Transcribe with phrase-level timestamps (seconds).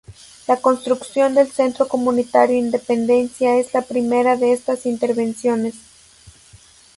[0.47, 5.75] La construcción del Centro Comunitario Independencia es la primera de estas intervenciones.